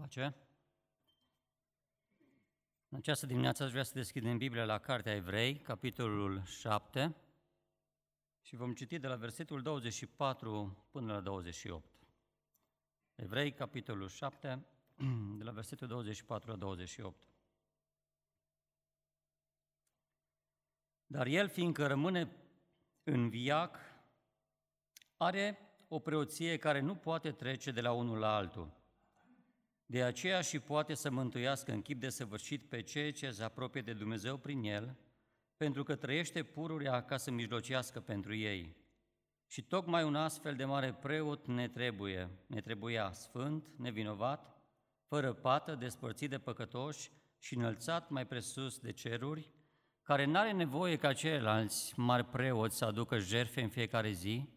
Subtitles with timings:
[0.00, 0.34] Pace.
[2.88, 7.16] În această dimineață aș vrea să deschidem Biblia la Cartea Evrei, capitolul 7,
[8.42, 11.90] și vom citi de la versetul 24 până la 28.
[13.14, 14.66] Evrei, capitolul 7,
[15.38, 17.28] de la versetul 24 la 28.
[21.06, 22.36] Dar el, fiindcă rămâne
[23.04, 23.78] în viac,
[25.16, 25.58] are
[25.88, 28.78] o preoție care nu poate trece de la unul la altul
[29.90, 33.80] de aceea și poate să mântuiască în chip de săvârșit pe cei ce se apropie
[33.80, 34.96] de Dumnezeu prin el,
[35.56, 38.76] pentru că trăiește pururea ca să mijlocească pentru ei.
[39.46, 44.62] Și tocmai un astfel de mare preot ne trebuie, ne trebuia sfânt, nevinovat,
[45.06, 49.50] fără pată, despărțit de păcătoși și înălțat mai presus de ceruri,
[50.02, 54.48] care n-are nevoie ca ceilalți mari preoți să aducă jerfe în fiecare zi,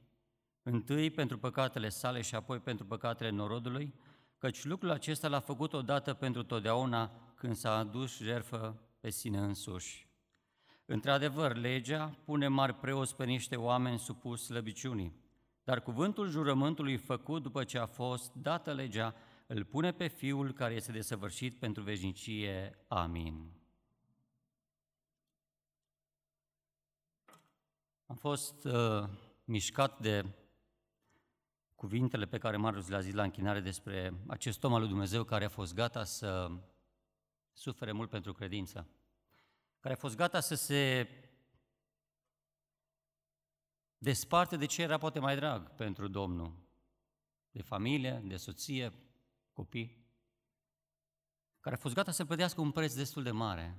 [0.63, 3.93] întâi pentru păcatele sale și apoi pentru păcatele norodului,
[4.43, 10.07] căci lucrul acesta l-a făcut odată pentru totdeauna când s-a adus jertfă pe sine însuși.
[10.85, 15.13] Într-adevăr, legea pune mari preoți pe niște oameni supus slăbiciunii,
[15.63, 19.15] dar cuvântul jurământului făcut după ce a fost dată legea
[19.47, 22.77] îl pune pe Fiul care este desăvârșit pentru veșnicie.
[22.87, 23.51] Amin.
[28.05, 29.03] Am fost uh,
[29.45, 30.25] mișcat de
[31.83, 35.45] cuvintele pe care Marius le-a zis la închinare despre acest om al lui Dumnezeu care
[35.45, 36.51] a fost gata să
[37.53, 38.87] sufere mult pentru credință,
[39.79, 41.07] care a fost gata să se
[43.97, 46.55] desparte de ce era poate mai drag pentru Domnul,
[47.51, 48.93] de familie, de soție,
[49.51, 50.07] copii,
[51.59, 53.77] care a fost gata să plătească un preț destul de mare.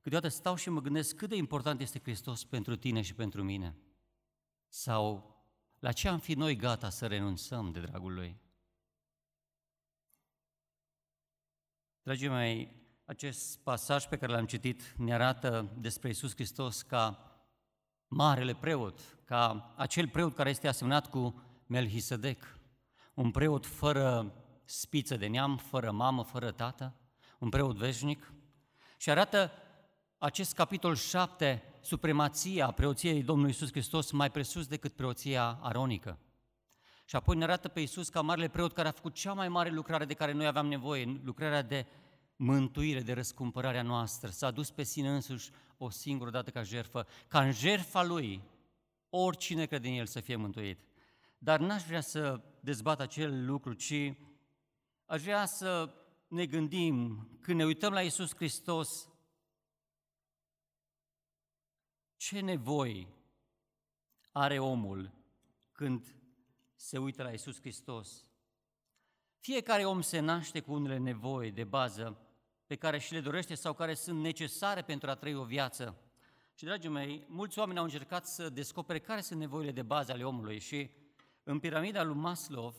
[0.00, 3.76] Câteodată stau și mă gândesc cât de important este Hristos pentru tine și pentru mine.
[4.68, 5.30] Sau
[5.80, 8.36] la ce am fi noi gata să renunțăm de dragul Lui?
[12.02, 17.24] Dragii mei, acest pasaj pe care l-am citit ne arată despre Isus Hristos ca
[18.08, 22.58] marele preot, ca acel preot care este asemănat cu Melchisedec,
[23.14, 26.94] un preot fără spiță de neam, fără mamă, fără tată,
[27.38, 28.32] un preot veșnic,
[28.96, 29.52] și arată
[30.18, 36.18] acest capitol 7 supremația preoției Domnului Isus Hristos mai presus decât preoția aronică.
[37.04, 39.70] Și apoi ne arată pe Isus ca marele preot care a făcut cea mai mare
[39.70, 41.86] lucrare de care noi aveam nevoie, lucrarea de
[42.36, 44.30] mântuire, de răscumpărarea noastră.
[44.30, 48.42] S-a dus pe sine însuși o singură dată ca jertfă, ca în jertfa Lui
[49.10, 50.78] oricine crede în El să fie mântuit.
[51.38, 54.14] Dar n-aș vrea să dezbat acel lucru, ci
[55.06, 55.94] aș vrea să
[56.28, 59.09] ne gândim, când ne uităm la Isus Hristos,
[62.20, 63.08] Ce nevoi
[64.32, 65.12] are omul
[65.72, 66.14] când
[66.74, 68.24] se uită la Isus Hristos?
[69.38, 72.18] Fiecare om se naște cu unele nevoi de bază
[72.66, 75.96] pe care și le dorește sau care sunt necesare pentru a trăi o viață.
[76.54, 80.24] Și, dragii mei, mulți oameni au încercat să descopere care sunt nevoile de bază ale
[80.24, 80.90] omului și
[81.42, 82.74] în piramida lui Maslow,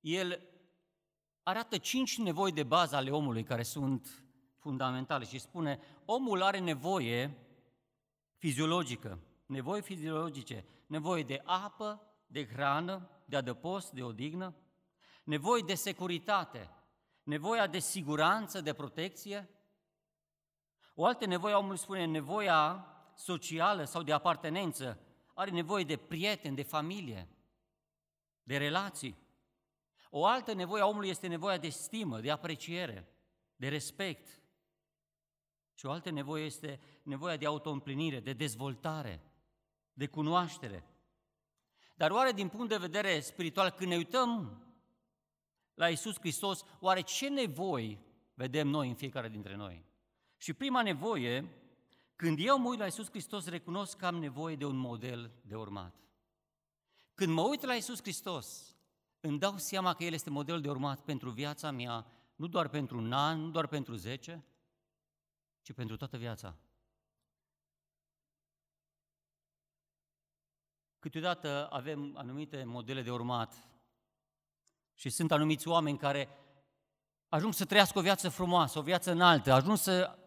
[0.00, 0.40] el
[1.42, 4.24] arată cinci nevoi de bază ale omului care sunt
[4.56, 7.36] fundamentale și spune omul are nevoie
[8.42, 14.54] fiziologică, nevoi fiziologice, nevoie de apă, de hrană, de adăpost, de odihnă,
[15.24, 16.70] nevoi de securitate,
[17.22, 19.48] nevoia de siguranță, de protecție.
[20.94, 25.00] O altă nevoie a omului spune nevoia socială sau de apartenență,
[25.34, 27.28] are nevoie de prieteni, de familie,
[28.42, 29.16] de relații.
[30.10, 33.08] O altă nevoie a omului este nevoia de stimă, de apreciere,
[33.56, 34.41] de respect,
[35.74, 39.20] și o altă nevoie este nevoia de autoîmplinire, de dezvoltare,
[39.92, 40.84] de cunoaștere.
[41.94, 44.62] Dar oare din punct de vedere spiritual, când ne uităm
[45.74, 47.98] la Isus Hristos, oare ce nevoi
[48.34, 49.84] vedem noi în fiecare dintre noi?
[50.36, 51.48] Și prima nevoie,
[52.16, 55.54] când eu mă uit la Isus Hristos, recunosc că am nevoie de un model de
[55.54, 55.94] urmat.
[57.14, 58.76] Când mă uit la Isus Hristos,
[59.20, 62.98] îmi dau seama că El este model de urmat pentru viața mea, nu doar pentru
[62.98, 64.44] un an, nu doar pentru zece,
[65.62, 66.56] ci pentru toată viața.
[70.98, 73.68] Câteodată avem anumite modele de urmat
[74.94, 76.28] și sunt anumiți oameni care
[77.28, 80.18] ajung să trăiască o viață frumoasă, o viață înaltă, ajung să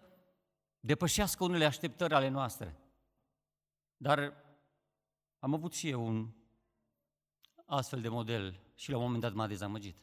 [0.79, 2.79] depășească unele așteptări ale noastre.
[3.97, 4.43] Dar
[5.39, 6.33] am avut și eu un
[7.65, 9.97] astfel de model și la un moment dat m-a dezamăgit.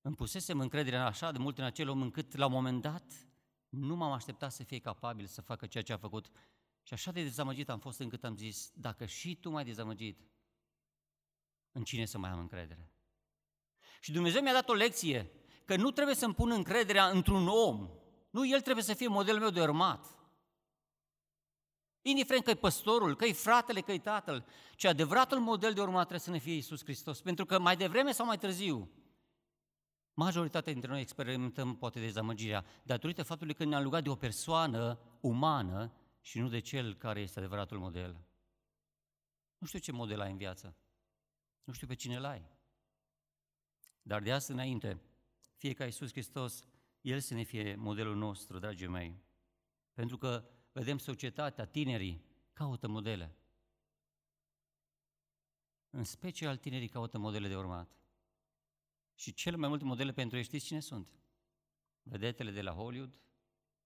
[0.00, 3.29] Îmi pusesem încrederea așa de mult în acel om încât la un moment dat
[3.70, 6.30] nu m-am așteptat să fie capabil să facă ceea ce a făcut.
[6.82, 10.20] Și așa de dezamăgit am fost încât am zis, dacă și tu m-ai dezamăgit,
[11.72, 12.92] în cine să mai am încredere?
[14.00, 15.30] Și Dumnezeu mi-a dat o lecție,
[15.64, 17.88] că nu trebuie să-mi pun încrederea într-un om.
[18.30, 20.18] Nu, el trebuie să fie modelul meu de urmat.
[22.02, 24.44] Indiferent că e păstorul, că e fratele, că e tatăl,
[24.76, 27.20] ci adevăratul model de urmat trebuie să ne fie Iisus Hristos.
[27.20, 28.90] Pentru că mai devreme sau mai târziu,
[30.14, 35.92] majoritatea dintre noi experimentăm poate dezamăgirea datorită faptului că ne-am rugat de o persoană umană
[36.20, 38.24] și nu de cel care este adevăratul model.
[39.58, 40.76] Nu știu ce model ai în viață.
[41.64, 42.48] Nu știu pe cine l ai.
[44.02, 45.00] Dar de astăzi înainte,
[45.56, 46.64] fie ca Iisus Hristos,
[47.00, 49.22] El să ne fie modelul nostru, dragii mei.
[49.92, 53.36] Pentru că vedem societatea, tinerii, caută modele.
[55.90, 57.99] În special tinerii caută modele de urmat.
[59.20, 61.08] Și cele mai multe modele pentru ei știți cine sunt?
[62.02, 63.20] Vedetele de la Hollywood,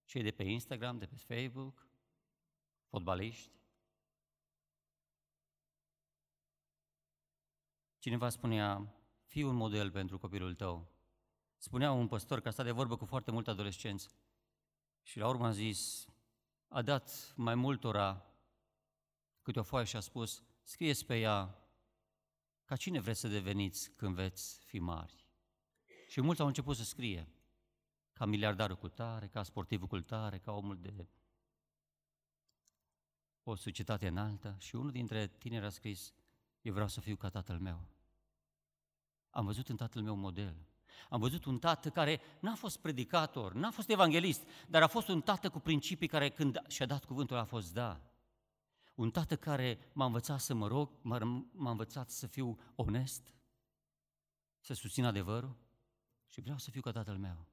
[0.05, 1.89] cei de pe Instagram, de pe Facebook,
[2.87, 3.51] fotbaliști.
[7.99, 8.95] Cineva spunea,
[9.25, 10.93] fii un model pentru copilul tău.
[11.57, 14.09] Spunea un păstor că a stat de vorbă cu foarte mulți adolescenți
[15.03, 16.07] și la urmă a zis,
[16.69, 18.35] a dat mai multora
[19.43, 21.69] câte o foaie și a spus, scrieți pe ea
[22.65, 25.24] ca cine vreți să deveniți când veți fi mari.
[26.15, 27.29] Și mulți au început să scrie,
[28.13, 31.09] ca miliardarul cu tare, ca sportivul cu tare, ca omul de
[33.43, 36.13] o societate înaltă și unul dintre tineri a scris,
[36.63, 37.89] eu vreau să fiu ca tatăl meu.
[39.31, 40.57] Am văzut în tatăl meu model.
[41.09, 45.21] Am văzut un tată care n-a fost predicator, n-a fost evanghelist, dar a fost un
[45.21, 48.01] tată cu principii care când și-a dat cuvântul a fost da.
[48.95, 50.91] Un tată care m-a învățat să mă rog,
[51.53, 53.35] m-a învățat să fiu onest,
[54.61, 55.63] să susțin adevărul
[56.35, 57.47] și vreau să fiu ca tatăl meu.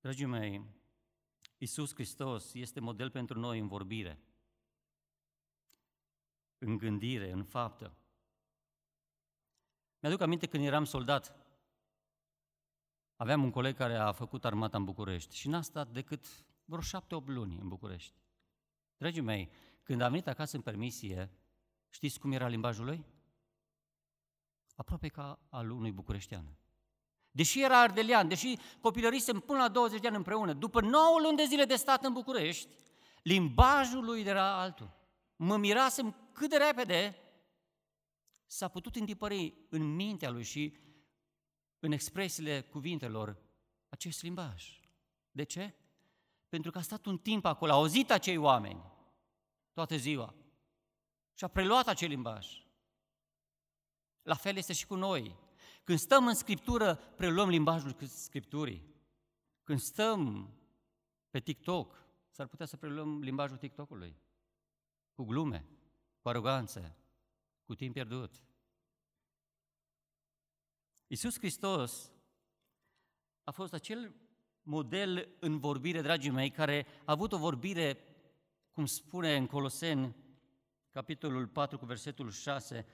[0.00, 0.64] Dragii mei,
[1.58, 4.20] Iisus Hristos este model pentru noi în vorbire,
[6.58, 7.96] în gândire, în faptă.
[10.00, 11.36] Mi-aduc aminte când eram soldat,
[13.16, 17.28] aveam un coleg care a făcut armata în București și n-a stat decât vreo șapte-opt
[17.28, 18.20] luni în București.
[18.96, 19.50] Dragii mei,
[19.82, 21.30] când a venit acasă în permisie,
[21.88, 23.13] știți cum era limbajul lui?
[24.74, 26.56] Aproape ca al unui bucureștean.
[27.30, 31.44] Deși era ardelean, deși copilărisem până la 20 de ani împreună, după 9 luni de
[31.44, 32.68] zile de stat în București,
[33.22, 34.90] limbajul lui era altul.
[35.36, 37.16] Mă mirasem cât de repede
[38.46, 40.76] s-a putut întipări în mintea lui și
[41.78, 43.36] în expresiile cuvintelor
[43.88, 44.80] acest limbaj.
[45.30, 45.74] De ce?
[46.48, 48.84] Pentru că a stat un timp acolo, a auzit acei oameni
[49.72, 50.34] toată ziua
[51.34, 52.63] și a preluat acel limbaj.
[54.24, 55.36] La fel este și cu noi.
[55.84, 58.82] Când stăm în Scriptură, preluăm limbajul Scripturii.
[59.62, 60.50] Când stăm
[61.30, 64.16] pe TikTok, s-ar putea să preluăm limbajul TikTokului.
[65.12, 65.66] Cu glume,
[66.20, 66.96] cu aroganță,
[67.64, 68.42] cu timp pierdut.
[71.06, 72.12] Iisus Hristos
[73.44, 74.14] a fost acel
[74.62, 77.98] model în vorbire, dragii mei, care a avut o vorbire,
[78.72, 80.16] cum spune în Coloseni,
[80.90, 82.86] capitolul 4 cu versetul 6,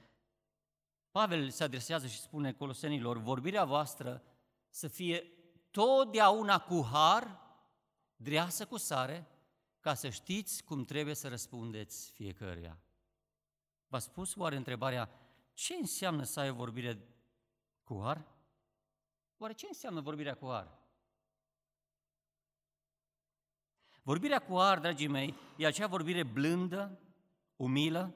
[1.10, 4.22] Pavel se adresează și spune colosenilor, vorbirea voastră
[4.68, 5.32] să fie
[5.70, 7.40] totdeauna cu har,
[8.16, 9.28] dreasă cu sare,
[9.80, 12.78] ca să știți cum trebuie să răspundeți fiecăruia.
[13.86, 15.10] V-a spus oare întrebarea,
[15.52, 17.08] ce înseamnă să ai o vorbire
[17.82, 18.26] cu har?
[19.36, 20.78] Oare ce înseamnă vorbirea cu har?
[24.02, 27.00] Vorbirea cu har, dragii mei, e acea vorbire blândă,
[27.56, 28.14] umilă,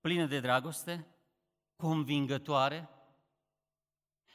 [0.00, 1.06] plină de dragoste,
[1.82, 2.88] convingătoare,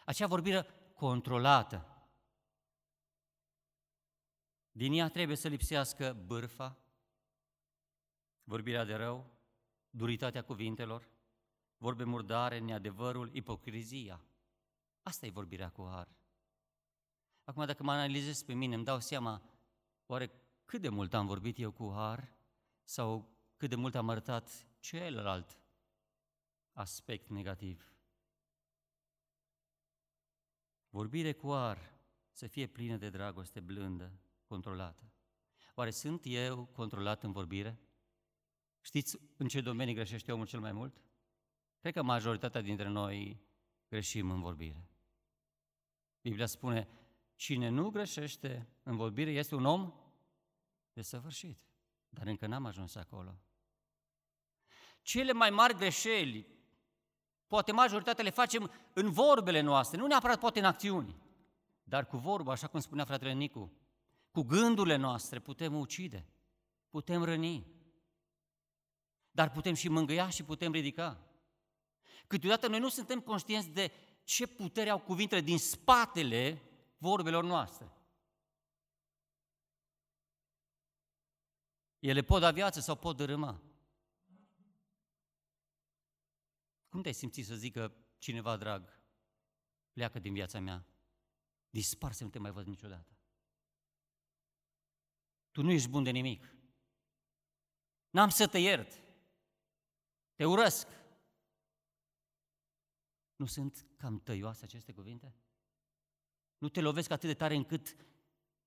[0.06, 2.08] acea vorbire controlată.
[4.72, 6.77] Din ea trebuie să lipsească bârfa,
[8.44, 9.25] vorbirea de rău,
[9.89, 11.10] duritatea cuvintelor,
[11.77, 14.22] vorbe murdare, neadevărul, ipocrizia.
[15.01, 16.08] Asta e vorbirea cu har.
[17.44, 19.42] Acum, dacă mă analizez pe mine, îmi dau seama,
[20.06, 20.32] oare
[20.66, 22.34] cât de mult am vorbit eu cu har
[22.84, 25.62] sau cât de mult am arătat celălalt
[26.77, 27.93] aspect negativ.
[30.89, 32.00] Vorbire cu ar
[32.31, 35.12] să fie plină de dragoste blândă, controlată.
[35.75, 37.79] Oare sunt eu controlat în vorbire?
[38.81, 41.01] Știți în ce domenii greșește omul cel mai mult?
[41.79, 43.41] Cred că majoritatea dintre noi
[43.88, 44.89] greșim în vorbire.
[46.22, 46.88] Biblia spune,
[47.36, 49.93] cine nu greșește în vorbire este un om
[50.93, 51.60] desăvârșit.
[52.10, 53.41] Dar încă n-am ajuns acolo.
[55.01, 56.57] Cele mai mari greșeli
[57.48, 61.16] Poate majoritatea le facem în vorbele noastre, nu neapărat poate în acțiuni,
[61.84, 63.72] dar cu vorba, așa cum spunea fratele Nicu,
[64.32, 66.30] cu gândurile noastre putem ucide,
[66.89, 67.68] putem răni,
[69.32, 71.22] dar putem și mângâia și putem ridica.
[72.27, 73.92] Câteodată noi nu suntem conștienți de
[74.24, 76.62] ce putere au cuvintele din spatele
[76.98, 77.92] vorbelor noastre.
[82.00, 83.62] Ele pot da viață sau pot dărâma.
[86.98, 89.01] Cum te-ai simțit să zică cineva drag,
[89.92, 90.86] pleacă din viața mea,
[91.70, 93.18] dispar să nu te mai văd niciodată?
[95.51, 96.56] Tu nu ești bun de nimic.
[98.10, 99.04] N-am să te iert.
[100.36, 100.88] Te urăsc.
[103.36, 105.36] Nu sunt cam tăioase aceste cuvinte?
[106.58, 107.96] Nu te lovesc atât de tare încât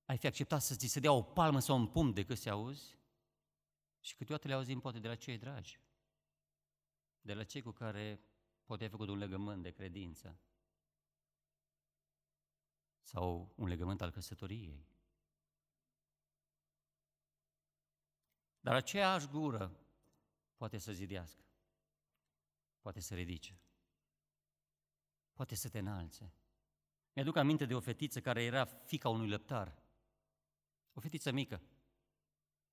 [0.05, 2.99] ai fi acceptat să ți se dea o palmă sau un pumn decât să auzi?
[4.01, 5.81] Și câteodată le auzim poate de la cei dragi,
[7.31, 8.21] de la cei cu care
[8.65, 10.41] poate ai făcut un legământ de credință
[13.03, 14.87] sau un legământ al căsătoriei.
[18.61, 19.81] Dar aceeași gură
[20.57, 21.45] poate să zidească,
[22.81, 23.61] poate să ridice,
[25.33, 26.33] poate să te înalțe.
[27.13, 29.83] Mi-aduc aminte de o fetiță care era fica unui lăptar,
[30.93, 31.63] o fetiță mică.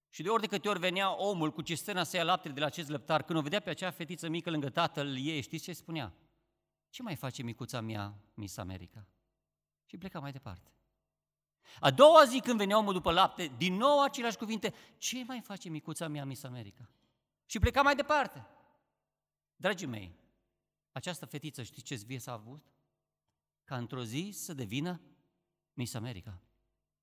[0.09, 2.65] Și de ori de câte ori venea omul cu cisterna să ia lapte de la
[2.65, 6.13] acest lăptar, când o vedea pe acea fetiță mică lângă tatăl ei, știți ce spunea?
[6.89, 9.07] Ce mai face micuța mea, Miss America?
[9.85, 10.71] Și pleca mai departe.
[11.79, 15.69] A doua zi când venea omul după lapte, din nou aceleași cuvinte, ce mai face
[15.69, 16.89] micuța mea, Miss America?
[17.45, 18.47] Și pleca mai departe.
[19.55, 20.15] Dragii mei,
[20.91, 22.71] această fetiță, știți ce vie s-a avut?
[23.63, 25.01] Ca într-o zi să devină
[25.73, 26.41] Miss America.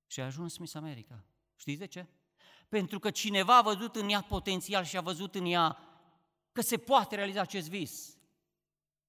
[0.07, 1.25] Și a ajuns Miss America.
[1.55, 2.07] Știți de ce?
[2.69, 5.77] Pentru că cineva a văzut în ea potențial și a văzut în ea
[6.51, 8.17] că se poate realiza acest vis.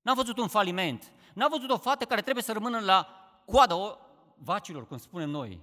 [0.02, 1.12] N-a văzut un faliment.
[1.34, 3.08] N-a văzut o fată care trebuie să rămână la
[3.46, 3.98] coada
[4.38, 5.60] vacilor, cum spunem noi,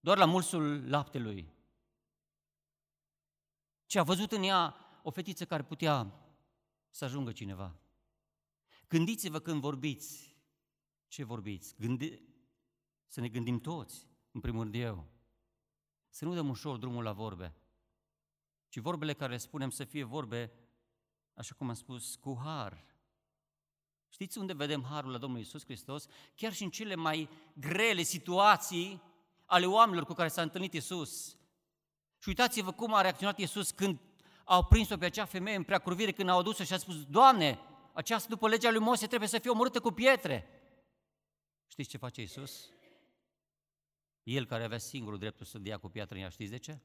[0.00, 1.52] doar la mulsul laptelui.
[3.86, 6.12] Ci a văzut în ea o fetiță care putea
[6.90, 7.76] să ajungă cineva.
[8.88, 10.36] Gândiți-vă când vorbiți,
[11.08, 11.74] ce vorbiți?
[11.78, 12.22] Gândi...
[13.06, 15.06] Să ne gândim toți, în primul rând eu.
[16.18, 17.54] Să nu dăm ușor drumul la vorbe,
[18.68, 20.52] ci vorbele care le spunem să fie vorbe,
[21.34, 22.84] așa cum am spus, cu har,
[24.08, 26.06] Știți unde vedem harul la Domnul Isus Hristos?
[26.34, 29.02] Chiar și în cele mai grele situații
[29.44, 31.36] ale oamenilor cu care s-a întâlnit Isus.
[32.18, 33.98] Și uitați-vă cum a reacționat Isus când
[34.44, 37.58] au prins-o pe acea femeie în preacurvire, când au adus-o și a spus, Doamne,
[37.92, 40.48] aceasta după legea lui Moise trebuie să fie omorâtă cu pietre.
[41.66, 42.70] Știți ce face Isus?
[44.28, 46.80] El care avea singurul dreptul să dea cu piatră în ea, știți de ce?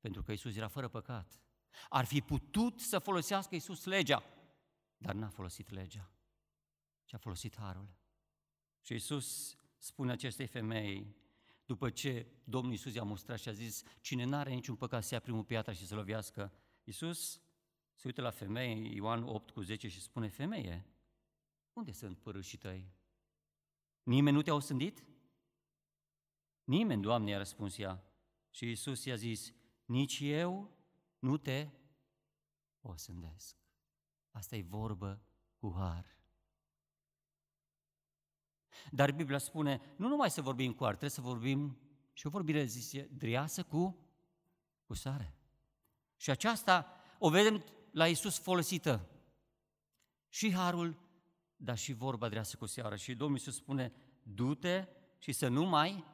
[0.00, 1.40] Pentru că Isus era fără păcat.
[1.88, 4.22] Ar fi putut să folosească Isus legea,
[4.96, 6.10] dar n-a folosit legea
[7.04, 7.88] și a folosit harul.
[8.80, 11.16] Și Iisus spune acestei femei,
[11.66, 15.20] după ce Domnul Iisus i-a mustrat și a zis, cine n-are niciun păcat să ia
[15.20, 16.52] primul piatra și să lovească,
[16.84, 17.40] Iisus
[17.94, 20.86] se uită la femeie, Ioan 8 cu 10 și spune, femeie,
[21.72, 22.92] unde sunt părâșii tăi?
[24.02, 25.04] Nimeni nu te-a osândit?
[26.64, 28.04] Nimeni, Doamne, i-a răspuns ea.
[28.50, 29.52] Și Iisus i-a zis,
[29.84, 30.70] nici eu
[31.18, 31.68] nu te
[32.80, 33.56] osândesc.
[34.30, 35.22] Asta e vorbă
[35.56, 36.16] cu har.
[38.90, 41.78] Dar Biblia spune, nu numai să vorbim cu ar, trebuie să vorbim
[42.12, 43.98] și o vorbire zice, driasă cu,
[44.84, 45.36] cu sare.
[46.16, 49.08] Și aceasta o vedem la Isus folosită.
[50.28, 50.98] Și harul,
[51.56, 52.96] dar și vorba dreasă cu seară.
[52.96, 53.92] Și Domnul Iisus spune,
[54.22, 54.88] du-te
[55.18, 56.04] și să nu mai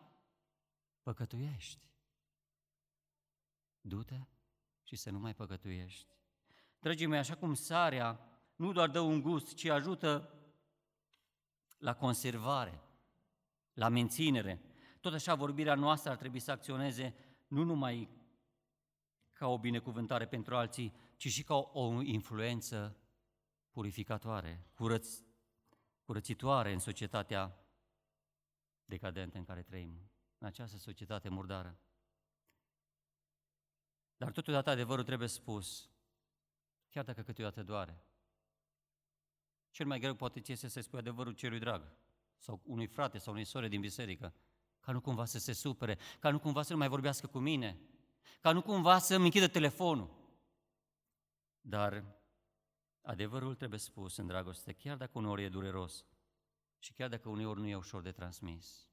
[1.08, 1.80] păcătuiești.
[3.80, 4.20] Du-te
[4.82, 6.16] și să nu mai păcătuiești.
[6.78, 8.20] Dragii mei, așa cum sarea
[8.56, 10.34] nu doar dă un gust, ci ajută
[11.78, 12.82] la conservare,
[13.72, 14.60] la menținere.
[15.00, 17.14] Tot așa, vorbirea noastră ar trebui să acționeze
[17.46, 18.08] nu numai
[19.32, 22.96] ca o binecuvântare pentru alții, ci și ca o influență
[23.70, 25.22] purificatoare, curăț,
[26.02, 27.56] curățitoare în societatea
[28.84, 31.78] decadentă în care trăim, în această societate murdară.
[34.16, 35.90] Dar totodată adevărul trebuie spus,
[36.88, 38.02] chiar dacă câteodată doare.
[39.70, 41.92] Cel mai greu poate ți este să spui adevărul celui drag
[42.36, 44.34] sau unui frate sau unei sore din biserică,
[44.80, 47.80] ca nu cumva să se supere, ca nu cumva să nu mai vorbească cu mine,
[48.40, 50.16] ca nu cumva să-mi închidă telefonul.
[51.60, 52.04] Dar
[53.00, 56.04] adevărul trebuie spus în dragoste, chiar dacă uneori e dureros
[56.78, 58.87] și chiar dacă uneori nu e ușor de transmis.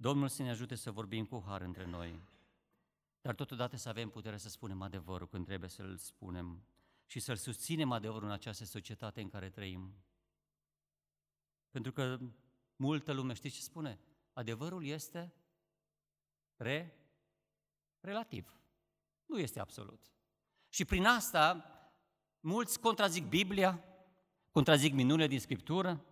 [0.00, 2.20] Domnul să ne ajute să vorbim cu har între noi,
[3.20, 6.62] dar totodată să avem putere să spunem adevărul când trebuie să-l spunem
[7.06, 9.94] și să-l susținem adevărul în această societate în care trăim.
[11.70, 12.18] Pentru că
[12.76, 13.98] multă lume, știți ce spune?
[14.32, 15.34] Adevărul este
[16.56, 16.98] re,
[18.00, 18.60] relativ.
[19.26, 20.12] Nu este absolut.
[20.68, 21.64] Și prin asta,
[22.40, 23.84] mulți contrazic Biblia,
[24.50, 26.04] contrazic minunile din Scriptură,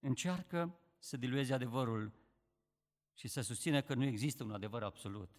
[0.00, 2.12] încearcă să dilueze adevărul
[3.14, 5.30] și să susțină că nu există un adevăr absolut.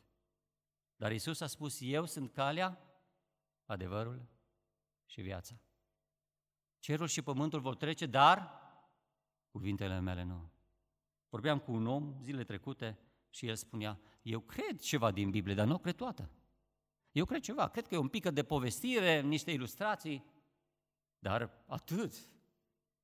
[0.95, 2.79] Dar Isus a spus, eu sunt calea,
[3.65, 4.27] adevărul
[5.05, 5.61] și viața.
[6.79, 8.61] Cerul și pământul vor trece, dar
[9.51, 10.51] cuvintele mele nu.
[11.29, 15.67] Vorbeam cu un om zile trecute și el spunea, eu cred ceva din Biblie, dar
[15.67, 16.29] nu cred toată.
[17.11, 20.25] Eu cred ceva, cred că e un pic de povestire, niște ilustrații,
[21.19, 22.31] dar atât.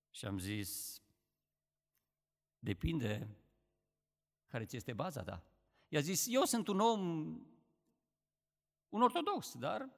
[0.10, 1.02] Și am zis,
[2.60, 3.38] depinde
[4.48, 5.44] care ți este baza ta.
[5.88, 7.02] I-a zis, eu sunt un om,
[8.90, 9.90] un ortodox, dar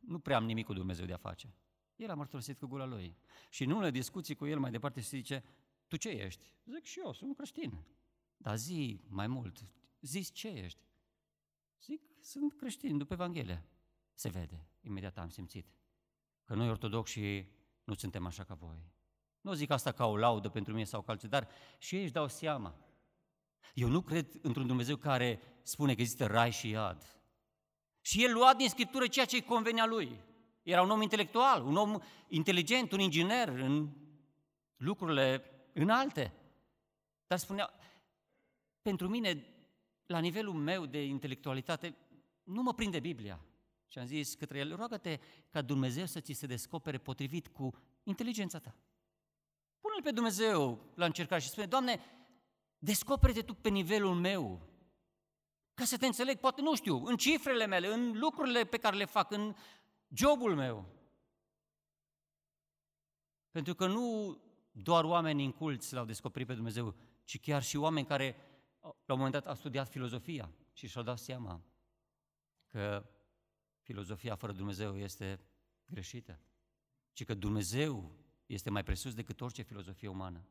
[0.00, 1.54] nu prea am nimic cu Dumnezeu de a face.
[1.96, 3.16] El a mărturisit cu gura lui.
[3.50, 5.44] Și în unele discuții cu el mai departe se zice,
[5.88, 6.52] tu ce ești?
[6.64, 7.84] Zic și eu, sunt un creștin.
[8.36, 9.66] Dar zi mai mult,
[10.00, 10.80] zi ce ești?
[11.82, 13.64] Zic, sunt creștin după Evanghelie.
[14.14, 15.66] Se vede, imediat am simțit.
[16.44, 17.48] Că noi ortodoxi
[17.84, 18.92] nu suntem așa ca voi.
[19.44, 21.48] Nu zic asta ca o laudă pentru mine sau ca alții, dar
[21.78, 22.74] și ei își dau seama.
[23.74, 27.18] Eu nu cred într-un Dumnezeu care spune că există rai și iad.
[28.00, 30.20] Și el lua din Scriptură ceea ce îi convenea lui.
[30.62, 31.98] Era un om intelectual, un om
[32.28, 33.88] inteligent, un inginer în
[34.76, 36.32] lucrurile înalte.
[37.26, 37.70] Dar spunea,
[38.82, 39.46] pentru mine,
[40.06, 41.96] la nivelul meu de intelectualitate,
[42.42, 43.40] nu mă prinde Biblia.
[43.86, 45.20] Și am zis către el, roagă-te
[45.50, 48.74] ca Dumnezeu să ți se descopere potrivit cu inteligența ta.
[49.84, 52.00] Pune-L pe Dumnezeu la încercare și spune, Doamne,
[52.78, 54.68] descopere-te Tu pe nivelul meu,
[55.74, 59.04] ca să te înțeleg, poate nu știu, în cifrele mele, în lucrurile pe care le
[59.04, 59.54] fac, în
[60.08, 60.88] jobul meu.
[63.50, 64.38] Pentru că nu
[64.72, 68.36] doar oameni inculți l-au descoperit pe Dumnezeu, ci chiar și oameni care
[68.80, 71.62] la un moment dat au studiat filozofia și și-au dat seama
[72.66, 73.10] că
[73.80, 75.40] filozofia fără Dumnezeu este
[75.86, 76.40] greșită,
[77.12, 80.48] ci că Dumnezeu este mai presus decât orice filozofie umană.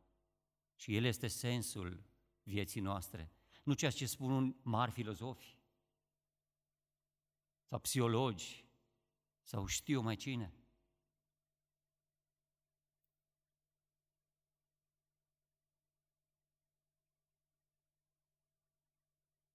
[0.76, 2.04] Și El este sensul
[2.44, 3.32] vieții noastre,
[3.64, 5.58] nu ceea ce spun mari filozofi
[7.68, 8.66] sau psihologi
[9.42, 10.54] sau știu mai cine.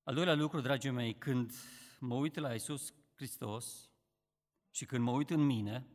[0.02, 1.52] Al doilea lucru, dragii mei, când
[2.00, 3.90] mă uit la Isus Hristos
[4.70, 5.86] și când mă uit în mine,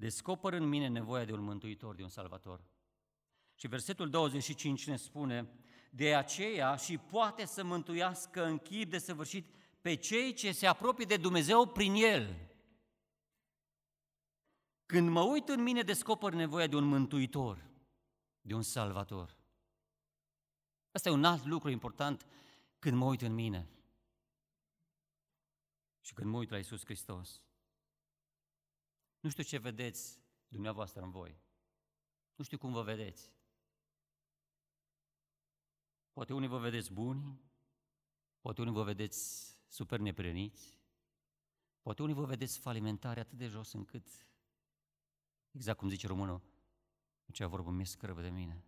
[0.00, 2.64] descoper în mine nevoia de un mântuitor, de un salvator.
[3.54, 5.48] Și versetul 25 ne spune,
[5.90, 9.46] de aceea și poate să mântuiască în chip de săvârșit
[9.80, 12.50] pe cei ce se apropie de Dumnezeu prin El.
[14.86, 17.70] Când mă uit în mine, descoper nevoia de un mântuitor,
[18.40, 19.36] de un salvator.
[20.90, 22.26] Asta e un alt lucru important
[22.78, 23.68] când mă uit în mine
[26.00, 27.42] și când mă uit la Isus Hristos.
[29.20, 31.40] Nu știu ce vedeți dumneavoastră în voi.
[32.34, 33.32] Nu știu cum vă vedeți.
[36.12, 37.40] Poate unii vă vedeți buni,
[38.40, 40.80] poate unii vă vedeți super nepreniți,
[41.82, 44.08] poate unii vă vedeți falimentari atât de jos încât,
[45.50, 46.42] exact cum zice românul,
[47.32, 48.64] ce vorbă mi scrăbă de mine.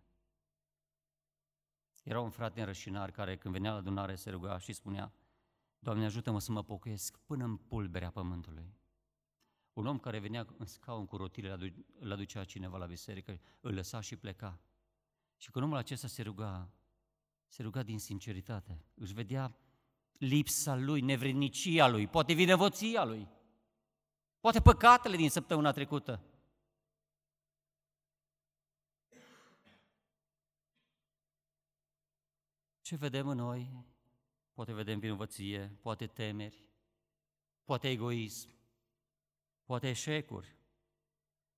[2.03, 5.13] Era un frate înrășinar care când venea la adunare se ruga și spunea,
[5.83, 8.73] Doamne ajută-mă să mă pocăiesc până în pulberea pământului.
[9.73, 13.99] Un om care venea în scaun cu rotile, îl aducea cineva la biserică, îl lăsa
[13.99, 14.59] și pleca.
[15.37, 16.71] Și când omul acesta se ruga,
[17.47, 19.57] se ruga din sinceritate, își vedea
[20.17, 23.27] lipsa lui, nevrednicia lui, poate vinevoția lui,
[24.39, 26.23] poate păcatele din săptămâna trecută.
[32.81, 33.85] Ce vedem în noi?
[34.53, 36.65] Poate vedem vinovăție, poate temeri,
[37.63, 38.49] poate egoism,
[39.65, 40.55] poate eșecuri,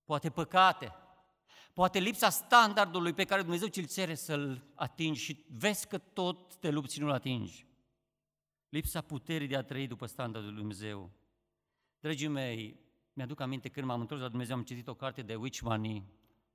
[0.03, 0.93] poate păcate,
[1.73, 6.69] poate lipsa standardului pe care Dumnezeu ți-l cere să-l atingi și vezi că tot te
[6.69, 7.67] lupți și nu-l atingi.
[8.69, 11.11] Lipsa puterii de a trăi după standardul lui Dumnezeu.
[11.99, 12.79] Dragii mei,
[13.13, 16.05] mi-aduc aminte când m-am întors la Dumnezeu, am citit o carte de Wichmani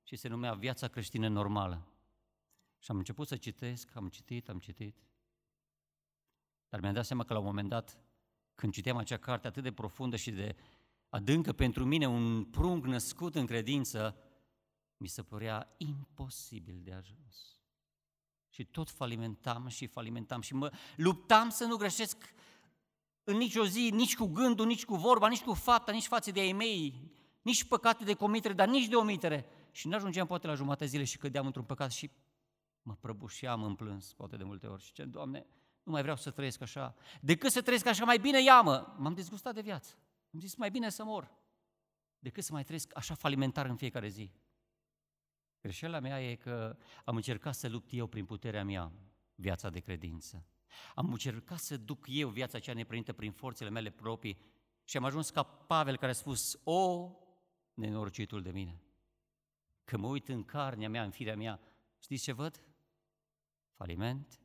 [0.03, 1.87] și se numea Viața creștină normală.
[2.79, 4.97] Și am început să citesc, am citit, am citit.
[6.69, 7.99] Dar mi-am dat seama că la un moment dat,
[8.55, 10.55] când citeam acea carte atât de profundă și de
[11.11, 14.15] adâncă pentru mine, un prunc născut în credință,
[14.97, 17.59] mi se părea imposibil de ajuns.
[18.49, 22.33] Și tot falimentam și falimentam și mă luptam să nu greșesc
[23.23, 26.41] în nicio zi, nici cu gândul, nici cu vorba, nici cu fapta, nici față de
[26.41, 29.45] ei mei, nici păcate de comitere, dar nici de omitere.
[29.71, 32.11] Și nu ajungeam poate la jumătate zile și cădeam într-un păcat și
[32.81, 34.83] mă prăbușeam în plâns, poate de multe ori.
[34.83, 35.45] Și ce, Doamne,
[35.83, 36.95] nu mai vreau să trăiesc așa.
[37.21, 38.95] Decât să trăiesc așa, mai bine ia-mă.
[38.97, 39.95] M-am dezgustat de viață.
[40.33, 41.39] Am zis, mai bine să mor.
[42.19, 44.31] decât să mai trăiesc așa falimentar în fiecare zi.
[45.61, 48.91] Greșeala mea e că am încercat să lupt eu prin puterea mea
[49.35, 50.45] viața de credință.
[50.95, 54.37] Am încercat să duc eu viața cea neprinită prin forțele mele proprii
[54.83, 57.11] și am ajuns ca Pavel care a spus, o,
[57.73, 58.81] nenorocitul de mine.
[59.83, 61.59] Că mă uit în carnea mea, în firea mea,
[61.99, 62.65] știți ce văd?
[63.73, 64.41] Faliment,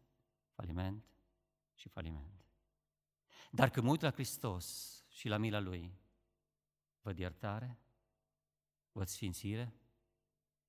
[0.53, 1.05] faliment
[1.75, 2.45] și faliment.
[3.51, 5.93] Dar când mă uit la Hristos și la mila Lui,
[7.03, 7.79] văd iertare,
[8.93, 9.75] văd sfințire,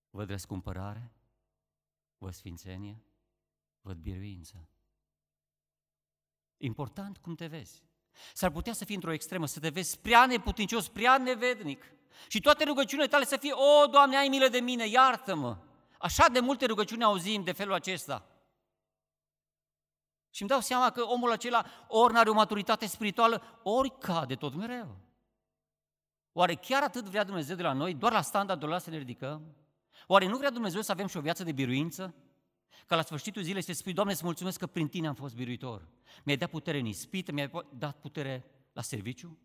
[0.09, 1.11] văd răscumpărare,
[2.17, 3.03] văd sfințenie,
[3.81, 4.69] văd biruință.
[6.57, 7.83] Important cum te vezi.
[8.33, 11.83] S-ar putea să fii într-o extremă, să te vezi prea neputincios, prea nevednic.
[12.27, 15.57] Și toate rugăciunile tale să fie, o, Doamne, ai milă de mine, iartă-mă.
[15.99, 18.36] Așa de multe rugăciuni auzim de felul acesta.
[20.37, 24.35] Și îmi dau seama că omul acela ori nu are o maturitate spirituală, ori cade
[24.35, 24.97] tot mereu.
[26.31, 27.93] Oare chiar atât vrea Dumnezeu de la noi?
[27.93, 29.55] Doar la standardul ăla să ne ridicăm?
[30.07, 32.15] Oare nu vrea Dumnezeu să avem și o viață de biruință?
[32.85, 35.87] Ca la sfârșitul zilei să spui, Doamne, îți mulțumesc că prin Tine am fost biruitor.
[36.23, 39.37] Mi-ai dat putere în ispită, mi-ai dat putere la serviciu?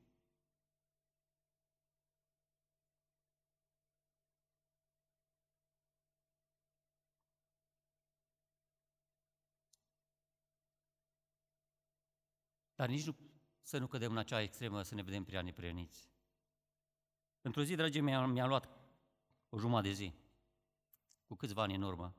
[12.82, 13.16] Dar nici nu,
[13.60, 16.10] să nu cădem în acea extremă, să ne vedem prea neprieniți.
[17.40, 18.68] Într-o zi, dragii mei, mi-a luat
[19.48, 20.12] o jumătate de zi,
[21.24, 22.14] cu câțiva ani în urmă.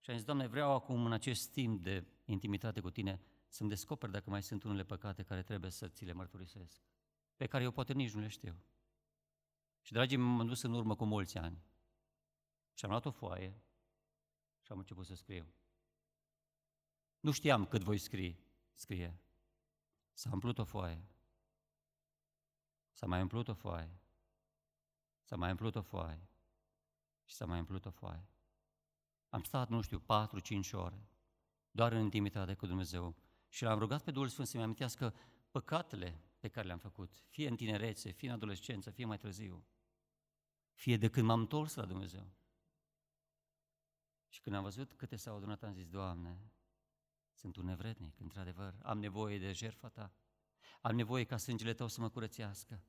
[0.00, 4.10] Și am zis, Doamne, vreau acum, în acest timp de intimitate cu Tine, să-mi descoper
[4.10, 6.82] dacă mai sunt unele păcate care trebuie să ți le mărturisesc,
[7.36, 8.62] pe care eu poate nici nu le știu.
[9.80, 11.62] Și, dragii mei, m-am dus în urmă cu mulți ani.
[12.72, 13.62] Și am luat o foaie
[14.60, 15.52] și am început să scriu.
[17.20, 18.38] Nu știam cât voi scrie,
[18.72, 19.18] scrie.
[20.14, 21.04] S-a umplut o foaie.
[22.90, 24.00] S-a mai umplut o foaie.
[25.22, 26.28] S-a mai umplut o foaie.
[27.24, 28.28] Și s-a mai umplut o foaie.
[29.28, 31.08] Am stat, nu știu, patru, cinci ore,
[31.70, 33.16] doar în intimitate cu Dumnezeu.
[33.48, 35.14] Și l-am rugat pe Duhul Sfânt să-mi amintească
[35.50, 39.66] păcatele pe care le-am făcut, fie în tinerețe, fie în adolescență, fie mai târziu,
[40.72, 42.32] fie de când m-am întors la Dumnezeu.
[44.28, 46.52] Și când am văzut câte s-au adunat, am zis, Doamne,
[47.34, 50.12] sunt un nevrednic, într-adevăr, am nevoie de jertfa Ta,
[50.80, 52.82] am nevoie ca sângele Tău să mă curățească,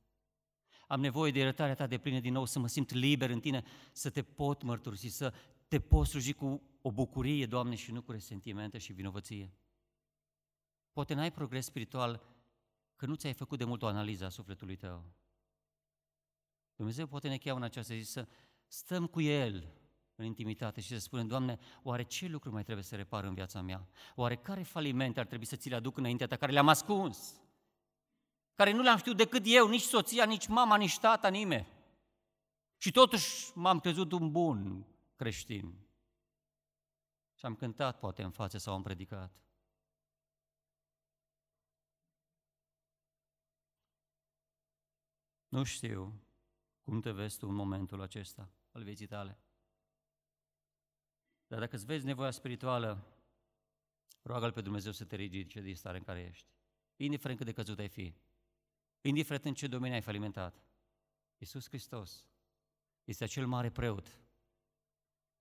[0.88, 3.63] am nevoie de iertarea Ta de plină din nou, să mă simt liber în Tine,
[3.91, 5.34] să Te pot mărturisi, să
[5.67, 9.53] te pot sluji cu o bucurie, Doamne, și nu cu resentimente și vinovăție.
[10.91, 12.36] Poate n-ai progres spiritual
[12.95, 15.13] că nu ți-ai făcut de mult o analiză a sufletului tău.
[16.75, 18.27] Dumnezeu poate ne cheamă în această zi să
[18.67, 19.73] stăm cu El
[20.15, 23.62] în intimitate și să spunem, Doamne, oare ce lucru mai trebuie să repar în viața
[23.62, 23.88] mea?
[24.15, 27.41] Oare care falimente ar trebui să ți le aduc înaintea ta, care le-am ascuns?
[28.54, 31.67] Care nu le-am știut decât eu, nici soția, nici mama, nici tata, nimeni.
[32.78, 35.88] Și totuși m-am crezut un bun creștin.
[37.36, 39.32] Și am cântat poate în față sau am predicat.
[45.47, 46.21] Nu știu
[46.82, 49.44] cum te vezi tu în momentul acesta al vieții tale.
[51.55, 53.05] Dar dacă îți vezi nevoia spirituală,
[54.21, 56.47] roagă-L pe Dumnezeu să te ridice din stare în care ești.
[56.95, 58.15] Indiferent cât de căzut ai fi.
[59.01, 60.63] Indiferent în ce domeniu ai falimentat.
[61.37, 62.27] Iisus Hristos
[63.03, 64.19] este acel mare preot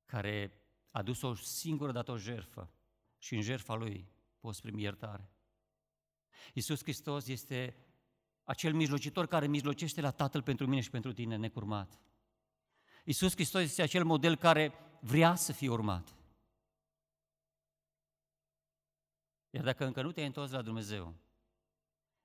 [0.07, 0.53] care
[0.91, 2.73] a dus o singură dată o jertfă
[3.19, 5.31] și în jertfa Lui poți primi iertare.
[6.53, 7.77] Iisus Hristos este
[8.45, 12.01] acel mijlocitor care mijlocește la Tatăl pentru mine și pentru tine necurmat.
[13.05, 16.15] Iisus Hristos este acel model care vrea să fie urmat.
[19.51, 21.15] Iar dacă încă nu te-ai întors la Dumnezeu,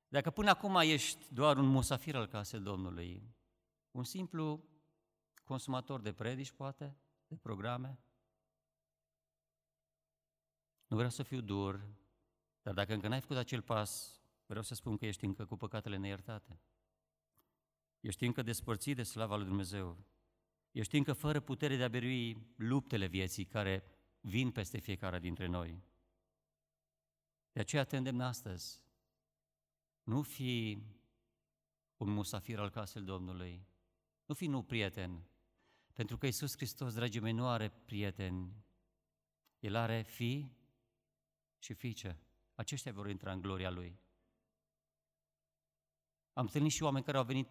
[0.07, 3.35] dacă până acum ești doar un musafir al casei Domnului,
[3.91, 4.63] un simplu
[5.43, 7.99] consumator de predici, poate, de programe,
[10.87, 11.87] nu vreau să fiu dur,
[12.61, 15.97] dar dacă încă n-ai făcut acel pas, vreau să spun că ești încă cu păcatele
[15.97, 16.59] neiertate.
[17.99, 19.97] Ești încă despărțit de slava lui Dumnezeu.
[20.79, 23.83] Ești încă fără putere de a birui luptele vieții care
[24.21, 25.83] vin peste fiecare dintre noi.
[27.51, 28.81] De aceea te îndemn astăzi.
[30.03, 30.83] Nu fi
[31.97, 33.67] un musafir al casei Domnului.
[34.25, 35.27] Nu fi nu prieten.
[35.93, 38.65] Pentru că Iisus Hristos, dragii mei, nu are prieteni.
[39.59, 40.51] El are fi
[41.57, 42.19] și fiice.
[42.55, 43.99] Aceștia vor intra în gloria Lui.
[46.33, 47.47] Am întâlnit și oameni care au venit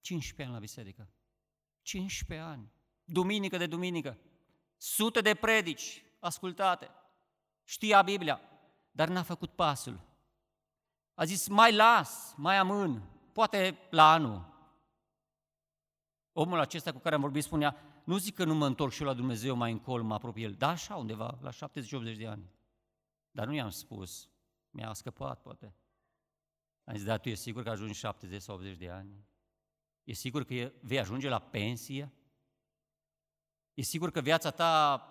[0.00, 1.10] 15 ani la biserică.
[1.82, 2.72] 15 ani.
[3.04, 4.18] Duminică de duminică.
[4.76, 6.90] Sute de predici ascultate.
[7.64, 8.40] Știa Biblia,
[8.90, 10.00] dar n-a făcut pasul.
[11.14, 14.50] A zis, mai las, mai amân, poate la anul.
[16.32, 19.06] Omul acesta cu care am vorbit spunea, nu zic că nu mă întorc și eu
[19.06, 20.52] la Dumnezeu mai încolo, mă apropie el.
[20.52, 22.50] Da, așa, undeva, la 70-80 de ani.
[23.30, 24.30] Dar nu i-am spus.
[24.70, 25.74] Mi-a scăpat, poate.
[26.84, 29.26] Am zis, da, tu e sigur că ajungi 70 sau 80 de ani?
[30.04, 32.12] E sigur că vei ajunge la pensie?
[33.74, 35.06] E sigur că viața ta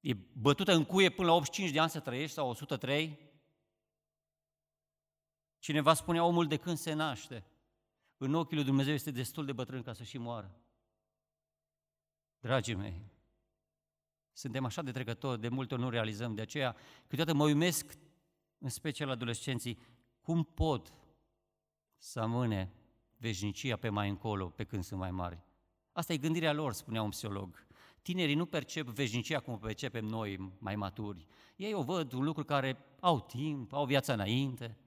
[0.00, 3.18] e bătută în cuie până la 85 de ani să trăiești sau 103?
[5.58, 7.44] Cineva spunea, omul de când se naște,
[8.16, 10.60] în ochii lui Dumnezeu este destul de bătrân ca să și moară.
[12.38, 13.10] Dragii mei,
[14.32, 17.98] suntem așa de trecători, de multe ori nu realizăm, de aceea câteodată mă uimesc,
[18.58, 19.78] în special adolescenții,
[20.20, 20.92] cum pot
[22.06, 22.72] să amâne
[23.16, 25.42] veșnicia pe mai încolo, pe când sunt mai mari.
[25.92, 27.66] Asta e gândirea lor, spunea un psiholog.
[28.02, 31.26] Tinerii nu percep veșnicia cum o percepem noi mai maturi.
[31.56, 34.78] Ei o văd un lucru care au timp, au viața înainte.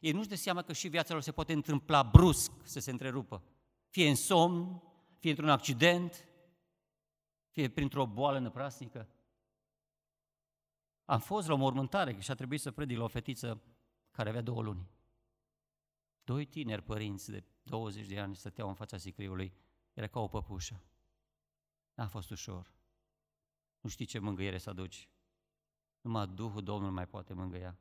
[0.00, 3.42] Ei nu-și dă seama că și viața lor se poate întâmpla brusc să se întrerupă.
[3.88, 4.82] Fie în somn,
[5.18, 6.28] fie într-un accident,
[7.50, 9.08] fie printr-o boală năprasnică.
[11.04, 13.62] Am fost la o mormântare și a trebuit să predic la o fetiță
[14.10, 14.86] care avea două luni.
[16.24, 19.54] Doi tineri părinți de 20 de ani stăteau în fața sicriului.
[19.92, 20.82] Era ca o păpușă.
[21.94, 22.72] N-a fost ușor.
[23.80, 25.08] Nu știi ce mângâiere să aduci.
[26.00, 27.78] Numai Duhul Domnului mai poate mângâia.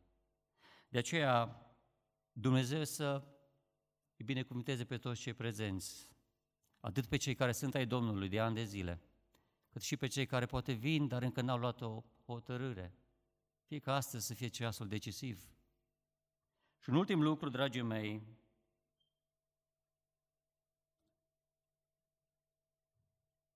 [0.90, 1.66] De aceea,
[2.32, 3.24] Dumnezeu să
[4.18, 6.10] îi binecuvânteze pe toți cei prezenți,
[6.80, 9.02] atât pe cei care sunt ai Domnului de ani de zile,
[9.70, 12.96] cât și pe cei care poate vin, dar încă n-au luat o hotărâre.
[13.66, 15.52] Fie că astăzi să fie ceasul decisiv.
[16.82, 18.22] Și un ultim lucru, dragii mei,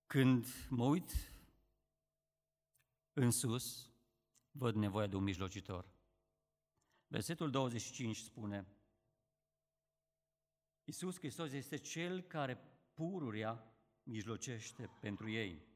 [0.06, 1.12] când mă uit
[3.12, 3.90] în sus,
[4.50, 5.90] văd nevoia de un mijlocitor.
[7.06, 8.66] Versetul 25 spune,
[10.84, 12.58] Iisus Hristos este Cel care
[12.94, 13.64] pururia
[14.02, 15.66] mijlocește pentru ei.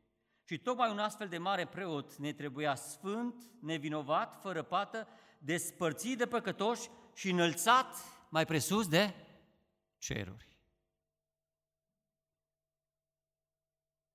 [0.44, 5.08] Și tocmai un astfel de mare preot ne trebuia sfânt, nevinovat, fără pată,
[5.38, 7.96] despărțit de păcătoși și înălțat
[8.29, 9.14] mai presus de
[9.99, 10.49] ceruri.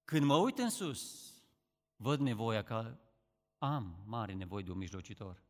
[0.06, 1.34] Când mă uit în sus,
[1.96, 2.98] văd nevoia că
[3.58, 5.44] am mare nevoie de un mijlocitor.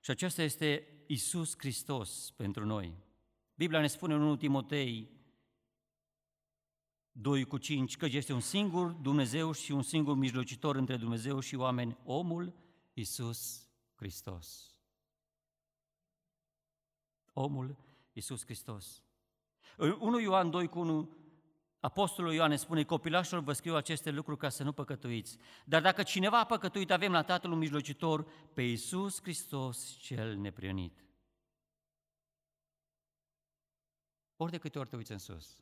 [0.00, 2.96] Și acesta este Isus Hristos pentru noi.
[3.54, 5.10] Biblia ne spune în 1 Timotei
[7.12, 11.54] 2 cu 5 că este un singur Dumnezeu și un singur mijlocitor între Dumnezeu și
[11.54, 12.54] oameni, omul
[12.92, 14.74] Isus Hristos.
[17.40, 17.76] Omul
[18.12, 19.04] Isus Hristos.
[19.76, 21.20] În 1 Ioan 2 cu 1
[21.80, 25.38] Apostolul Ioan spune, copilașilor vă scriu aceste lucruri ca să nu păcătuiți.
[25.64, 31.04] Dar dacă cineva a păcătuit, avem la Tatăl un mijlocitor, pe Iisus Hristos cel neprionit.
[34.36, 35.58] Ori de câte ori te uiți în sus,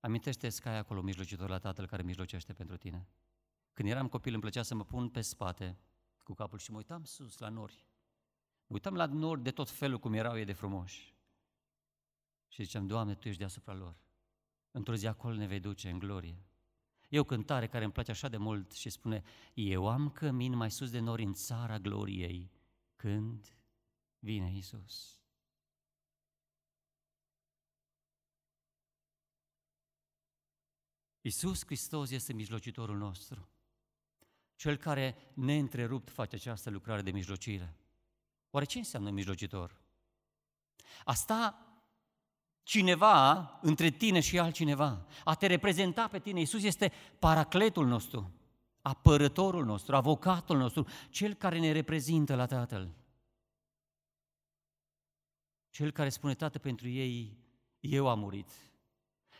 [0.00, 3.08] amintește-ți că ai acolo mijlocitor la Tatăl care mijlocește pentru tine.
[3.72, 5.78] Când eram copil îmi plăcea să mă pun pe spate
[6.22, 7.86] cu capul și mă uitam sus la nori.
[8.72, 11.14] Mă uitam la nori de tot felul cum erau ei de frumoși.
[12.48, 13.96] Și ziceam, Doamne, Tu ești deasupra lor.
[14.70, 16.44] Într-o zi acolo ne vei duce în glorie.
[17.08, 19.22] E o cântare care îmi place așa de mult și spune,
[19.54, 22.50] eu am cămin mai sus de nori în țara gloriei,
[22.96, 23.56] când
[24.18, 25.20] vine Isus.
[31.20, 33.48] Isus Hristos este mijlocitorul nostru,
[34.56, 37.76] cel care neîntrerupt face această lucrare de mijlocire.
[38.52, 39.80] Oare ce înseamnă mijlocitor?
[41.04, 41.66] Asta
[42.62, 46.38] cineva între tine și altcineva, a te reprezenta pe tine.
[46.38, 48.32] Iisus este paracletul nostru,
[48.80, 52.94] apărătorul nostru, avocatul nostru, cel care ne reprezintă la Tatăl.
[55.70, 57.36] Cel care spune, Tată, pentru ei
[57.80, 58.50] eu am murit.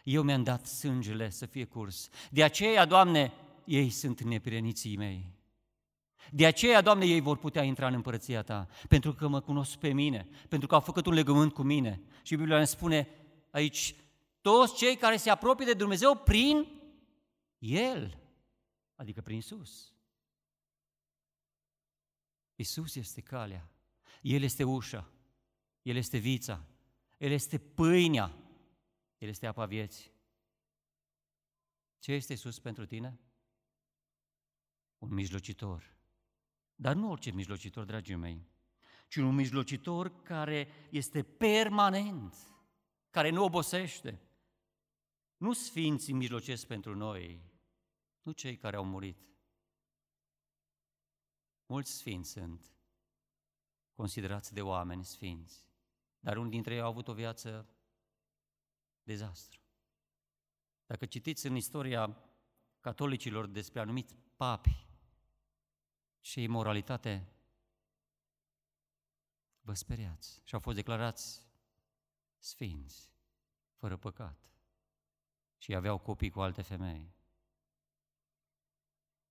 [0.04, 2.08] Eu mi-am dat sângele să fie curs.
[2.30, 3.32] De aceea, Doamne,
[3.64, 5.40] ei sunt nepireniții mei.
[6.30, 9.92] De aceea, Doamne, ei vor putea intra în împărăția Ta, pentru că mă cunosc pe
[9.92, 12.02] mine, pentru că au făcut un legământ cu mine.
[12.22, 13.08] Și Biblia ne spune
[13.50, 13.94] aici,
[14.40, 16.80] toți cei care se apropie de Dumnezeu prin
[17.58, 18.18] El,
[18.94, 19.94] adică prin Isus.
[22.54, 23.70] Isus este calea,
[24.20, 25.10] El este ușa,
[25.82, 26.66] El este vița,
[27.18, 28.36] El este pâinea,
[29.18, 30.10] El este apa vieții.
[31.98, 33.20] Ce este Isus pentru tine?
[34.98, 35.92] Un mijlocitor
[36.82, 38.46] dar nu orice mijlocitor, dragii mei,
[39.08, 42.34] ci un mijlocitor care este permanent,
[43.10, 44.20] care nu obosește.
[45.36, 47.42] Nu sfinții mijlocesc pentru noi,
[48.22, 49.18] nu cei care au murit.
[51.66, 52.76] Mulți sfinți sunt
[53.94, 55.68] considerați de oameni sfinți,
[56.18, 57.68] dar unii dintre ei au avut o viață
[59.02, 59.60] dezastru.
[60.86, 62.16] Dacă citiți în istoria
[62.80, 64.90] catolicilor despre anumiți papi
[66.22, 67.32] și imoralitate,
[69.60, 71.46] vă speriați și au fost declarați
[72.38, 73.10] sfinți,
[73.74, 74.52] fără păcat
[75.56, 77.14] și aveau copii cu alte femei.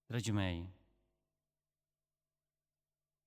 [0.06, 0.74] Dragii mei,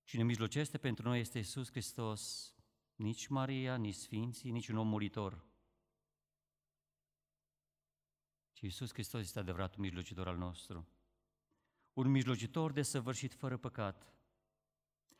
[0.03, 2.53] cine mijlocește pentru noi este Isus Hristos,
[2.95, 5.45] nici Maria, nici Sfinții, nici un om muritor.
[8.53, 10.87] Ci Iisus Hristos este adevăratul mijlocitor al nostru.
[11.95, 14.13] Un mijlocitor de săvârșit fără păcat.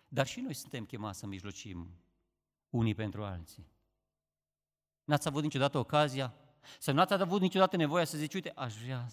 [0.07, 1.89] Dar și noi suntem chemați să mijlocim
[2.69, 3.67] unii pentru alții.
[5.03, 6.33] N-ați avut niciodată ocazia
[6.79, 9.07] să nu ați avut niciodată nevoia să zici, uite, aș vrea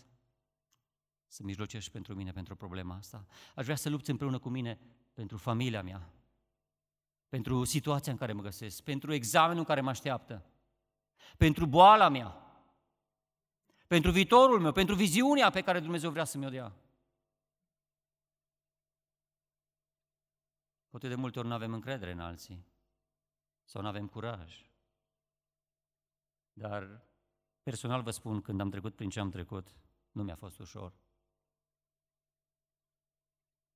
[1.27, 3.27] să mijlocești pentru mine pentru problema asta.
[3.55, 4.79] Aș vrea să lupți împreună cu mine
[5.15, 6.13] pentru familia mea,
[7.29, 10.45] pentru situația în care mă găsesc, pentru examenul în care mă așteaptă,
[11.37, 12.37] pentru boala mea,
[13.87, 16.73] pentru viitorul meu, pentru viziunea pe care Dumnezeu vrea să mi-o dea.
[20.93, 22.67] Poate de multe ori nu avem încredere în alții
[23.65, 24.71] sau nu avem curaj.
[26.53, 27.07] Dar
[27.63, 29.77] personal vă spun, când am trecut prin ce am trecut,
[30.11, 30.95] nu mi-a fost ușor.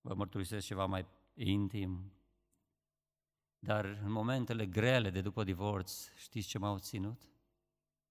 [0.01, 2.13] Vă mărturisesc ceva mai intim,
[3.59, 7.23] dar în momentele grele de după divorț, știți ce m-au ținut?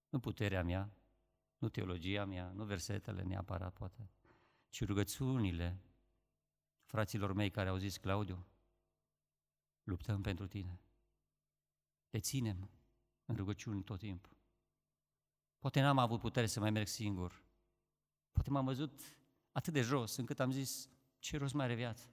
[0.08, 0.90] Nu puterea mea,
[1.58, 4.10] nu teologia mea, nu versetele neapărat, poate,
[4.68, 5.80] ci rugăciunile
[6.84, 8.46] fraților mei care au zis, Claudiu,
[9.86, 10.80] luptăm pentru tine.
[12.08, 12.70] Te ținem
[13.24, 14.36] în rugăciuni tot timpul.
[15.58, 17.44] Poate n-am avut putere să mai merg singur.
[18.32, 19.00] Poate m-am văzut
[19.52, 22.08] atât de jos încât am zis, ce rost mai are viața?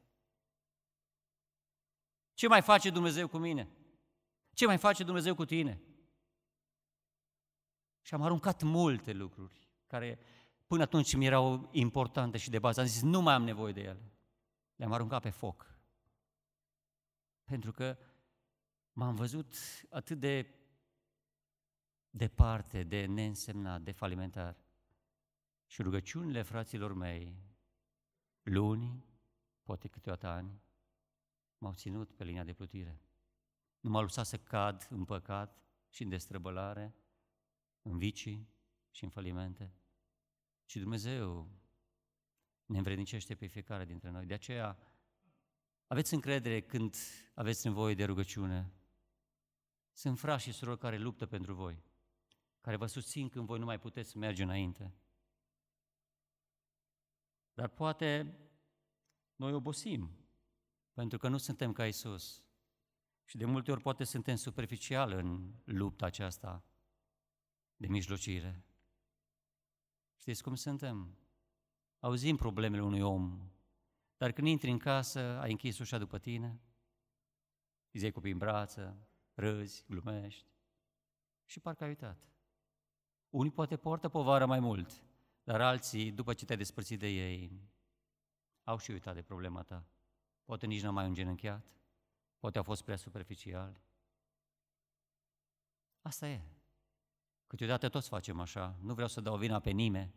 [2.34, 3.70] Ce mai face Dumnezeu cu mine?
[4.54, 5.82] Ce mai face Dumnezeu cu tine?
[8.02, 10.20] Și am aruncat multe lucruri care
[10.68, 12.80] până atunci mi erau importante și de bază.
[12.80, 14.12] Am zis, nu mai am nevoie de ele.
[14.76, 15.73] Le-am aruncat pe foc.
[17.44, 17.98] Pentru că
[18.94, 19.56] m-am văzut
[19.90, 20.56] atât de
[22.10, 24.58] departe, de neînsemnat, de falimentar.
[25.66, 27.38] Și rugăciunile fraților mei,
[28.42, 29.06] luni,
[29.64, 30.62] poate câteodată ani,
[31.58, 33.02] m-au ținut pe linia de plutire.
[33.80, 36.96] Nu m-a lăsat să cad în păcat și în destrăbălare,
[37.82, 38.50] în vicii
[38.92, 39.74] și în falimente.
[40.66, 41.50] Și Dumnezeu
[42.66, 44.26] ne învrednicește pe fiecare dintre noi.
[44.26, 44.78] De aceea,
[45.94, 46.96] aveți încredere când
[47.34, 48.74] aveți nevoie de rugăciune.
[49.92, 51.84] Sunt frați și surori care luptă pentru voi,
[52.62, 54.94] care vă susțin când voi nu mai puteți merge înainte.
[57.54, 58.38] Dar poate
[59.36, 60.12] noi obosim,
[60.94, 62.44] pentru că nu suntem ca Isus.
[63.26, 66.66] Și de multe ori poate suntem superficial în lupta aceasta
[67.76, 68.66] de mijlocire.
[70.16, 71.18] Știți cum suntem?
[72.00, 73.53] Auzim problemele unui om,
[74.24, 76.62] dar când intri în casă, ai închis ușa după tine,
[77.92, 80.48] îți iei copii în brață, râzi, glumești
[81.46, 82.28] și parcă ai uitat.
[83.30, 85.04] Unii poate poartă povară mai mult,
[85.44, 87.70] dar alții, după ce te-ai despărțit de ei,
[88.64, 89.86] au și uitat de problema ta.
[90.44, 91.66] Poate nici n-am mai îngenunchiat,
[92.40, 93.82] poate au fost prea superficiali.
[96.02, 96.42] Asta e.
[97.48, 98.78] Câteodată toți facem așa.
[98.82, 100.14] Nu vreau să dau vina pe nimeni,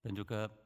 [0.00, 0.60] pentru că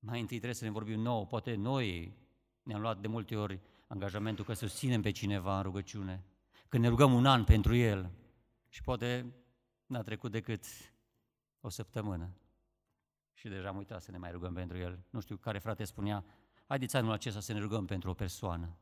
[0.00, 1.26] mai întâi trebuie să ne vorbim nou.
[1.26, 2.16] Poate noi
[2.62, 6.24] ne-am luat de multe ori angajamentul că susținem pe cineva în rugăciune,
[6.68, 8.10] că ne rugăm un an pentru el
[8.68, 9.34] și poate
[9.86, 10.64] n-a trecut decât
[11.60, 12.34] o săptămână
[13.32, 15.04] și deja am uitat să ne mai rugăm pentru el.
[15.10, 16.24] Nu știu care frate spunea,
[16.66, 18.76] haideți anul acesta să ne rugăm pentru o persoană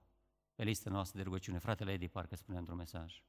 [0.54, 1.58] pe lista noastră de rugăciune.
[1.58, 3.22] Fratele Edi parcă spunea într-un mesaj.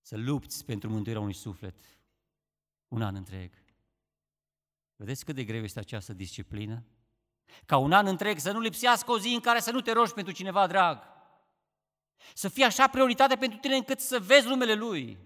[0.00, 1.80] Să lupți pentru mântuirea unui suflet
[2.88, 3.63] un an întreg.
[4.96, 6.84] Vedeți cât de greu este această disciplină?
[7.66, 10.12] Ca un an întreg să nu lipsească o zi în care să nu te rogi
[10.12, 11.02] pentru cineva drag.
[12.34, 15.18] Să fie așa prioritate pentru tine încât să vezi numele Lui.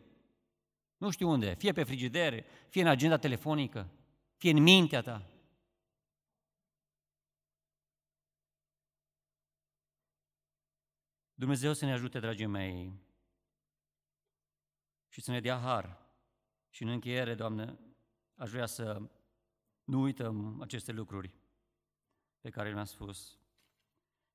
[0.97, 3.89] Nu știu unde, fie pe frigider, fie în agenda telefonică,
[4.37, 5.27] fie în mintea ta.
[11.35, 12.93] Dumnezeu să ne ajute, dragii mei,
[15.09, 16.07] și să ne dea har.
[16.71, 17.79] Și în încheiere, Doamne,
[18.35, 19.01] aș vrea să
[19.89, 21.35] nu uităm aceste lucruri
[22.41, 23.39] pe care le-am spus.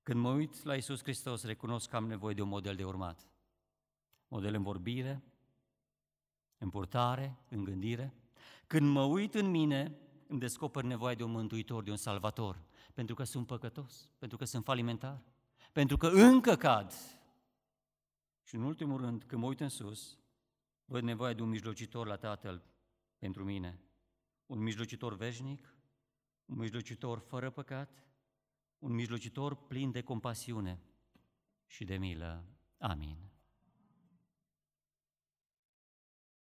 [0.03, 3.27] Când mă uit la Isus Hristos, recunosc că am nevoie de un model de urmat.
[4.27, 5.23] Model în vorbire,
[6.57, 8.13] în purtare, în gândire.
[8.67, 9.97] Când mă uit în mine,
[10.27, 14.45] îmi descoper nevoia de un mântuitor, de un salvator, pentru că sunt păcătos, pentru că
[14.45, 15.21] sunt falimentar,
[15.71, 16.93] pentru că încă cad.
[18.43, 20.17] Și în ultimul rând, când mă uit în sus,
[20.85, 22.63] Văd nevoia de un mijlocitor la Tatăl
[23.17, 23.79] pentru mine,
[24.45, 25.75] un mijlocitor veșnic,
[26.45, 28.03] un mijlocitor fără păcat,
[28.79, 30.81] un mijlocitor plin de compasiune
[31.65, 32.45] și de milă.
[32.77, 33.32] Amin.